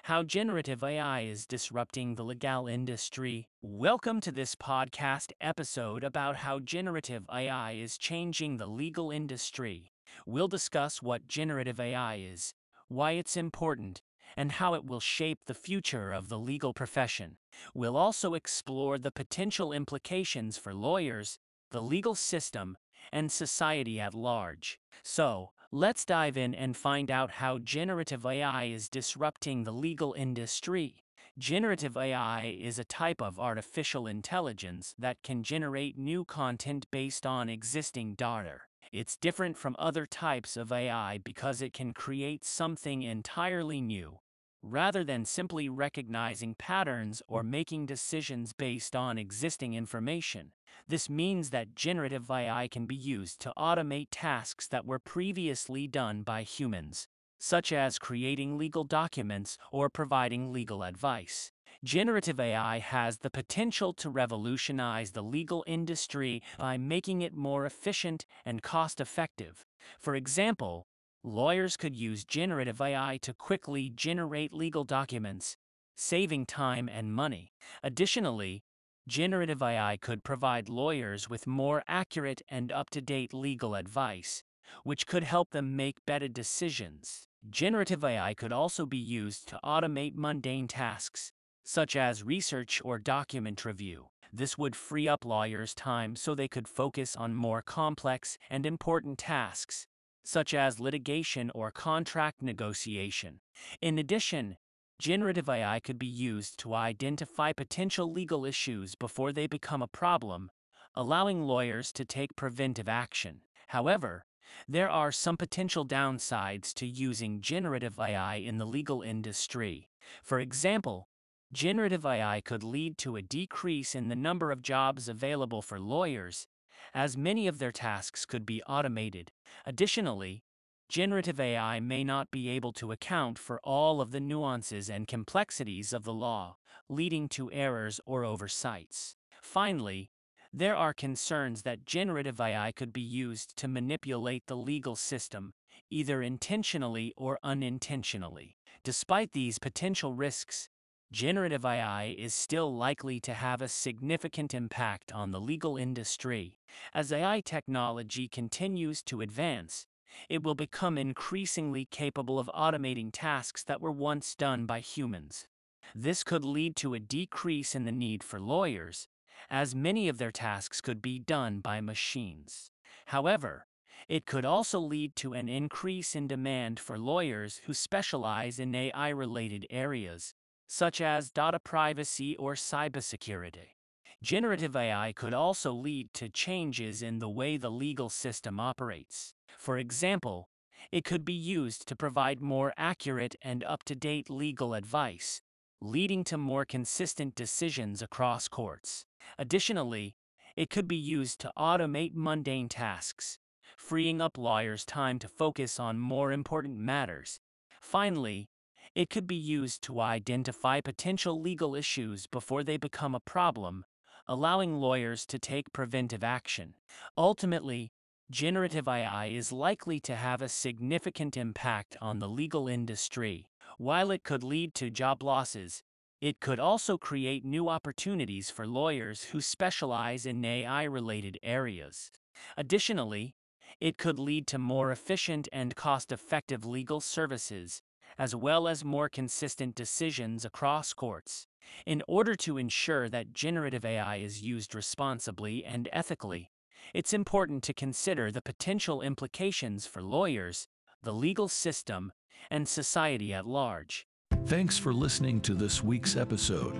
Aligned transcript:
How 0.04 0.22
generative 0.24 0.82
AI 0.82 1.20
is 1.20 1.46
disrupting 1.46 2.16
the 2.16 2.24
legal 2.24 2.66
industry. 2.66 3.48
Welcome 3.62 4.20
to 4.22 4.32
this 4.32 4.56
podcast 4.56 5.30
episode 5.40 6.02
about 6.02 6.34
how 6.36 6.58
generative 6.58 7.26
AI 7.32 7.72
is 7.72 7.96
changing 7.96 8.56
the 8.56 8.66
legal 8.66 9.12
industry. 9.12 9.92
We'll 10.26 10.48
discuss 10.48 11.02
what 11.02 11.28
generative 11.28 11.80
AI 11.80 12.16
is, 12.16 12.54
why 12.88 13.12
it's 13.12 13.36
important, 13.36 14.02
and 14.36 14.52
how 14.52 14.74
it 14.74 14.84
will 14.84 15.00
shape 15.00 15.40
the 15.46 15.54
future 15.54 16.12
of 16.12 16.28
the 16.28 16.38
legal 16.38 16.72
profession. 16.72 17.36
We'll 17.74 17.96
also 17.96 18.34
explore 18.34 18.98
the 18.98 19.10
potential 19.10 19.72
implications 19.72 20.56
for 20.56 20.74
lawyers, 20.74 21.38
the 21.70 21.82
legal 21.82 22.14
system, 22.14 22.76
and 23.12 23.30
society 23.30 24.00
at 24.00 24.14
large. 24.14 24.78
So, 25.02 25.50
let's 25.72 26.04
dive 26.04 26.36
in 26.36 26.54
and 26.54 26.76
find 26.76 27.10
out 27.10 27.32
how 27.32 27.58
generative 27.58 28.26
AI 28.26 28.64
is 28.64 28.88
disrupting 28.88 29.64
the 29.64 29.72
legal 29.72 30.14
industry. 30.16 31.04
Generative 31.38 31.96
AI 31.96 32.56
is 32.60 32.78
a 32.78 32.84
type 32.84 33.22
of 33.22 33.38
artificial 33.38 34.06
intelligence 34.06 34.94
that 34.98 35.22
can 35.22 35.42
generate 35.42 35.96
new 35.96 36.24
content 36.24 36.86
based 36.90 37.24
on 37.24 37.48
existing 37.48 38.14
data. 38.14 38.60
It's 38.92 39.16
different 39.16 39.56
from 39.56 39.76
other 39.78 40.04
types 40.04 40.56
of 40.56 40.72
AI 40.72 41.18
because 41.18 41.62
it 41.62 41.72
can 41.72 41.92
create 41.92 42.44
something 42.44 43.02
entirely 43.02 43.80
new, 43.80 44.18
rather 44.62 45.04
than 45.04 45.24
simply 45.24 45.68
recognizing 45.68 46.56
patterns 46.56 47.22
or 47.28 47.44
making 47.44 47.86
decisions 47.86 48.52
based 48.52 48.96
on 48.96 49.16
existing 49.16 49.74
information. 49.74 50.50
This 50.88 51.08
means 51.08 51.50
that 51.50 51.76
generative 51.76 52.28
AI 52.32 52.66
can 52.66 52.86
be 52.86 52.96
used 52.96 53.38
to 53.42 53.52
automate 53.56 54.08
tasks 54.10 54.66
that 54.66 54.84
were 54.84 54.98
previously 54.98 55.86
done 55.86 56.22
by 56.22 56.42
humans, 56.42 57.06
such 57.38 57.72
as 57.72 57.96
creating 57.96 58.58
legal 58.58 58.82
documents 58.82 59.56
or 59.70 59.88
providing 59.88 60.52
legal 60.52 60.82
advice. 60.82 61.52
Generative 61.82 62.38
AI 62.38 62.78
has 62.78 63.18
the 63.18 63.30
potential 63.30 63.92
to 63.94 64.10
revolutionize 64.10 65.12
the 65.12 65.22
legal 65.22 65.64
industry 65.66 66.42
by 66.58 66.76
making 66.76 67.22
it 67.22 67.34
more 67.34 67.64
efficient 67.64 68.26
and 68.44 68.62
cost 68.62 69.00
effective. 69.00 69.64
For 69.98 70.14
example, 70.14 70.86
lawyers 71.22 71.76
could 71.76 71.96
use 71.96 72.24
generative 72.24 72.80
AI 72.80 73.18
to 73.22 73.34
quickly 73.34 73.90
generate 73.94 74.52
legal 74.52 74.84
documents, 74.84 75.56
saving 75.96 76.46
time 76.46 76.88
and 76.88 77.14
money. 77.14 77.52
Additionally, 77.82 78.62
generative 79.08 79.62
AI 79.62 79.96
could 79.96 80.22
provide 80.22 80.68
lawyers 80.68 81.28
with 81.28 81.46
more 81.46 81.82
accurate 81.88 82.42
and 82.48 82.70
up 82.70 82.90
to 82.90 83.00
date 83.00 83.34
legal 83.34 83.74
advice, 83.74 84.42
which 84.84 85.06
could 85.06 85.24
help 85.24 85.50
them 85.50 85.76
make 85.76 86.04
better 86.06 86.28
decisions. 86.28 87.26
Generative 87.48 88.04
AI 88.04 88.34
could 88.34 88.52
also 88.52 88.84
be 88.84 88.98
used 88.98 89.48
to 89.48 89.58
automate 89.64 90.14
mundane 90.14 90.68
tasks, 90.68 91.32
such 91.70 91.94
as 91.94 92.24
research 92.24 92.82
or 92.84 92.98
document 92.98 93.64
review. 93.64 94.08
This 94.32 94.58
would 94.58 94.74
free 94.74 95.06
up 95.06 95.24
lawyers' 95.24 95.72
time 95.72 96.16
so 96.16 96.34
they 96.34 96.48
could 96.48 96.66
focus 96.66 97.14
on 97.14 97.36
more 97.36 97.62
complex 97.62 98.36
and 98.50 98.66
important 98.66 99.18
tasks, 99.18 99.86
such 100.24 100.52
as 100.52 100.80
litigation 100.80 101.48
or 101.54 101.70
contract 101.70 102.42
negotiation. 102.42 103.38
In 103.80 104.00
addition, 104.00 104.56
generative 104.98 105.48
AI 105.48 105.78
could 105.78 105.96
be 105.96 106.08
used 106.08 106.58
to 106.58 106.74
identify 106.74 107.52
potential 107.52 108.10
legal 108.10 108.44
issues 108.44 108.96
before 108.96 109.32
they 109.32 109.46
become 109.46 109.80
a 109.80 109.86
problem, 109.86 110.50
allowing 110.96 111.40
lawyers 111.40 111.92
to 111.92 112.04
take 112.04 112.34
preventive 112.34 112.88
action. 112.88 113.42
However, 113.68 114.24
there 114.66 114.90
are 114.90 115.12
some 115.12 115.36
potential 115.36 115.86
downsides 115.86 116.74
to 116.74 116.84
using 116.84 117.40
generative 117.40 118.00
AI 118.00 118.34
in 118.34 118.58
the 118.58 118.66
legal 118.66 119.02
industry. 119.02 119.88
For 120.24 120.40
example, 120.40 121.06
generative 121.52 122.06
AI 122.06 122.40
could 122.40 122.62
lead 122.62 122.96
to 122.98 123.16
a 123.16 123.22
decrease 123.22 123.94
in 123.94 124.08
the 124.08 124.16
number 124.16 124.50
of 124.50 124.62
jobs 124.62 125.08
available 125.08 125.62
for 125.62 125.80
lawyers, 125.80 126.46
as 126.94 127.16
many 127.16 127.46
of 127.46 127.58
their 127.58 127.72
tasks 127.72 128.24
could 128.24 128.46
be 128.46 128.62
automated. 128.64 129.32
Additionally, 129.66 130.42
generative 130.88 131.40
AI 131.40 131.80
may 131.80 132.04
not 132.04 132.30
be 132.30 132.48
able 132.48 132.72
to 132.72 132.92
account 132.92 133.38
for 133.38 133.60
all 133.62 134.00
of 134.00 134.10
the 134.10 134.20
nuances 134.20 134.88
and 134.88 135.06
complexities 135.06 135.92
of 135.92 136.04
the 136.04 136.12
law, 136.12 136.56
leading 136.88 137.28
to 137.28 137.50
errors 137.52 138.00
or 138.06 138.24
oversights. 138.24 139.16
Finally, 139.42 140.10
there 140.52 140.74
are 140.74 140.92
concerns 140.92 141.62
that 141.62 141.84
generative 141.84 142.40
AI 142.40 142.72
could 142.72 142.92
be 142.92 143.00
used 143.00 143.56
to 143.56 143.68
manipulate 143.68 144.46
the 144.46 144.56
legal 144.56 144.96
system, 144.96 145.52
either 145.90 146.22
intentionally 146.22 147.12
or 147.16 147.38
unintentionally. 147.44 148.56
Despite 148.82 149.32
these 149.32 149.58
potential 149.60 150.14
risks, 150.14 150.68
generative 151.12 151.64
AI 151.64 152.14
is 152.18 152.34
still 152.34 152.74
likely 152.74 153.18
to 153.20 153.34
have 153.34 153.60
a 153.60 153.68
significant 153.68 154.54
impact 154.54 155.12
on 155.12 155.32
the 155.32 155.40
legal 155.40 155.76
industry. 155.76 156.56
As 156.94 157.12
AI 157.12 157.40
technology 157.40 158.28
continues 158.28 159.02
to 159.04 159.20
advance, 159.20 159.86
it 160.28 160.42
will 160.42 160.54
become 160.54 160.98
increasingly 160.98 161.84
capable 161.84 162.38
of 162.38 162.50
automating 162.54 163.10
tasks 163.12 163.62
that 163.64 163.80
were 163.80 163.92
once 163.92 164.34
done 164.34 164.66
by 164.66 164.80
humans. 164.80 165.46
This 165.94 166.22
could 166.22 166.44
lead 166.44 166.76
to 166.76 166.94
a 166.94 167.00
decrease 167.00 167.74
in 167.74 167.84
the 167.84 167.92
need 167.92 168.22
for 168.22 168.40
lawyers, 168.40 169.08
as 169.50 169.74
many 169.74 170.08
of 170.08 170.18
their 170.18 170.30
tasks 170.30 170.80
could 170.80 171.02
be 171.02 171.18
done 171.18 171.60
by 171.60 171.80
machines. 171.80 172.70
However, 173.06 173.66
it 174.08 174.26
could 174.26 174.44
also 174.44 174.78
lead 174.78 175.16
to 175.16 175.34
an 175.34 175.48
increase 175.48 176.14
in 176.14 176.26
demand 176.26 176.80
for 176.80 176.98
lawyers 176.98 177.60
who 177.66 177.74
specialize 177.74 178.58
in 178.58 178.74
AI 178.74 179.08
related 179.10 179.66
areas, 179.70 180.34
such 180.72 181.00
as 181.00 181.32
data 181.32 181.58
privacy 181.58 182.36
or 182.36 182.54
cybersecurity. 182.54 183.74
Generative 184.22 184.76
AI 184.76 185.12
could 185.12 185.34
also 185.34 185.72
lead 185.72 186.14
to 186.14 186.28
changes 186.28 187.02
in 187.02 187.18
the 187.18 187.28
way 187.28 187.56
the 187.56 187.68
legal 187.68 188.08
system 188.08 188.60
operates. 188.60 189.34
For 189.58 189.78
example, 189.78 190.48
it 190.92 191.04
could 191.04 191.24
be 191.24 191.32
used 191.32 191.88
to 191.88 191.96
provide 191.96 192.40
more 192.40 192.72
accurate 192.76 193.34
and 193.42 193.64
up 193.64 193.82
to 193.86 193.96
date 193.96 194.30
legal 194.30 194.74
advice, 194.74 195.42
leading 195.80 196.22
to 196.22 196.38
more 196.38 196.64
consistent 196.64 197.34
decisions 197.34 198.00
across 198.00 198.46
courts. 198.46 199.04
Additionally, 199.38 200.14
it 200.56 200.70
could 200.70 200.86
be 200.86 200.96
used 200.96 201.40
to 201.40 201.50
automate 201.58 202.12
mundane 202.14 202.68
tasks, 202.68 203.38
freeing 203.76 204.20
up 204.20 204.38
lawyers' 204.38 204.84
time 204.84 205.18
to 205.18 205.28
focus 205.28 205.80
on 205.80 205.98
more 205.98 206.30
important 206.30 206.78
matters. 206.78 207.40
Finally, 207.80 208.48
it 208.94 209.10
could 209.10 209.26
be 209.26 209.36
used 209.36 209.82
to 209.82 210.00
identify 210.00 210.80
potential 210.80 211.40
legal 211.40 211.74
issues 211.74 212.26
before 212.26 212.64
they 212.64 212.76
become 212.76 213.14
a 213.14 213.20
problem, 213.20 213.84
allowing 214.26 214.74
lawyers 214.74 215.24
to 215.26 215.38
take 215.38 215.72
preventive 215.72 216.24
action. 216.24 216.74
Ultimately, 217.16 217.92
generative 218.30 218.88
AI 218.88 219.26
is 219.26 219.52
likely 219.52 220.00
to 220.00 220.16
have 220.16 220.42
a 220.42 220.48
significant 220.48 221.36
impact 221.36 221.96
on 222.00 222.18
the 222.18 222.28
legal 222.28 222.68
industry. 222.68 223.46
While 223.78 224.10
it 224.10 224.24
could 224.24 224.42
lead 224.42 224.74
to 224.74 224.90
job 224.90 225.22
losses, 225.22 225.82
it 226.20 226.40
could 226.40 226.60
also 226.60 226.98
create 226.98 227.44
new 227.44 227.68
opportunities 227.68 228.50
for 228.50 228.66
lawyers 228.66 229.24
who 229.24 229.40
specialize 229.40 230.26
in 230.26 230.44
AI 230.44 230.84
related 230.84 231.38
areas. 231.42 232.10
Additionally, 232.56 233.34
it 233.80 233.96
could 233.96 234.18
lead 234.18 234.46
to 234.48 234.58
more 234.58 234.92
efficient 234.92 235.48
and 235.52 235.74
cost 235.74 236.12
effective 236.12 236.66
legal 236.66 237.00
services, 237.00 237.82
as 238.18 238.34
well 238.34 238.68
as 238.68 238.84
more 238.84 239.08
consistent 239.08 239.74
decisions 239.74 240.44
across 240.44 240.92
courts. 240.92 241.46
In 241.86 242.02
order 242.08 242.34
to 242.36 242.58
ensure 242.58 243.08
that 243.08 243.32
generative 243.32 243.84
AI 243.84 244.16
is 244.16 244.42
used 244.42 244.74
responsibly 244.74 245.64
and 245.64 245.88
ethically, 245.92 246.50
it's 246.94 247.12
important 247.12 247.62
to 247.64 247.74
consider 247.74 248.30
the 248.30 248.42
potential 248.42 249.02
implications 249.02 249.86
for 249.86 250.02
lawyers, 250.02 250.66
the 251.02 251.12
legal 251.12 251.48
system, 251.48 252.12
and 252.50 252.66
society 252.66 253.32
at 253.32 253.46
large. 253.46 254.06
Thanks 254.46 254.78
for 254.78 254.92
listening 254.92 255.40
to 255.42 255.54
this 255.54 255.84
week's 255.84 256.16
episode. 256.16 256.76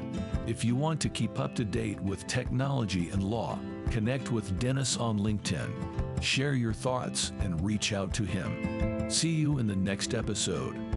If 0.47 0.65
you 0.65 0.75
want 0.75 1.01
to 1.03 1.09
keep 1.09 1.39
up 1.39 1.55
to 1.57 1.65
date 1.65 2.01
with 2.01 2.27
technology 2.27 3.11
and 3.11 3.23
law, 3.23 3.59
connect 3.91 4.33
with 4.33 4.59
Dennis 4.59 4.97
on 4.97 5.19
LinkedIn. 5.19 6.23
Share 6.23 6.55
your 6.55 6.73
thoughts 6.73 7.33
and 7.41 7.61
reach 7.65 7.93
out 7.93 8.13
to 8.15 8.25
him. 8.25 9.09
See 9.11 9.31
you 9.31 9.59
in 9.59 9.67
the 9.67 9.77
next 9.77 10.15
episode. 10.15 10.90